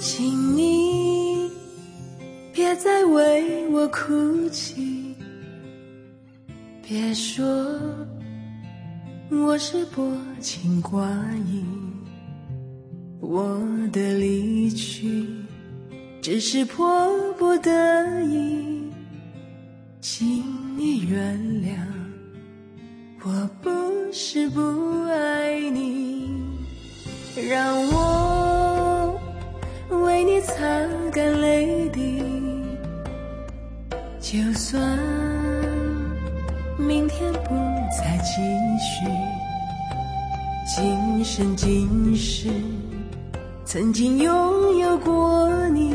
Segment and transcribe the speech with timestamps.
[0.00, 1.50] 请你
[2.52, 5.14] 别再为我哭泣。
[6.88, 7.44] 别说
[9.28, 11.04] 我是薄情寡
[11.44, 11.64] 义
[13.18, 13.58] 我
[13.92, 15.26] 的离去
[16.22, 18.88] 只是迫不得已。
[20.00, 20.44] 请
[20.78, 21.74] 你原谅
[23.24, 23.70] 我不
[24.12, 24.60] 是不
[25.08, 26.30] 爱你
[27.34, 28.15] 让我
[31.16, 32.22] 干泪滴，
[34.20, 34.78] 就算
[36.76, 37.54] 明天不
[37.90, 38.42] 再继
[38.78, 39.06] 续，
[40.66, 42.50] 今生今世
[43.64, 45.94] 曾经拥有过你，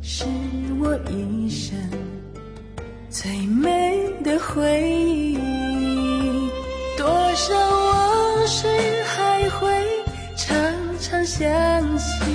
[0.00, 0.24] 是
[0.78, 1.76] 我一生
[3.10, 5.36] 最美的回忆。
[6.96, 8.68] 多少往事
[9.02, 9.68] 还会
[10.36, 10.56] 常
[11.00, 12.33] 常想起，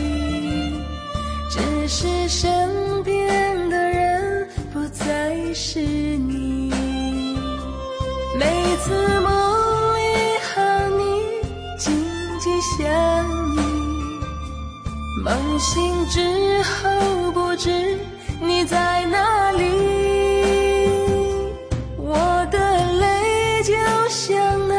[12.79, 12.87] 想
[13.57, 13.59] 你
[15.21, 17.69] 梦醒之后不知
[18.39, 19.65] 你在哪里。
[21.97, 22.57] 我的
[22.93, 23.73] 泪就
[24.07, 24.75] 像那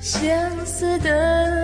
[0.00, 0.34] 相
[0.64, 1.55] 思的